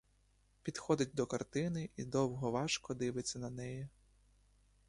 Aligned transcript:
Підходить 0.63 1.13
до 1.13 1.25
картини 1.25 1.89
і 1.97 2.03
довго, 2.05 2.51
важко 2.51 2.93
дивиться 2.93 3.39
на 3.39 3.49
неї. 3.49 3.87